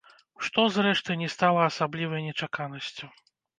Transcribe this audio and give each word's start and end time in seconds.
Што, 0.45 0.63
зрэшты, 0.77 1.17
не 1.25 1.29
стала 1.35 1.61
асаблівай 1.69 2.25
нечаканасцю. 2.31 3.15